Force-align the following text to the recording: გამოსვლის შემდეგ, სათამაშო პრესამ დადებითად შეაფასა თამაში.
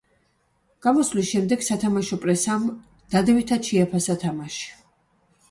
გამოსვლის 0.85 1.27
შემდეგ, 1.31 1.65
სათამაშო 1.67 2.19
პრესამ 2.23 2.65
დადებითად 3.17 3.71
შეაფასა 3.71 4.19
თამაში. 4.27 4.67